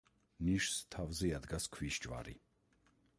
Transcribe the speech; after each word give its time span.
ნიშს 0.47 0.79
თავზე 0.95 1.29
ადგას 1.41 1.69
ქვის 1.77 2.03
ჯვარი. 2.07 2.37